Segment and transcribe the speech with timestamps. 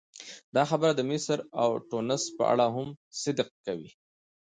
[0.55, 2.89] دا خبره د مصر او ټونس په اړه هم
[3.21, 3.91] صدق کوي.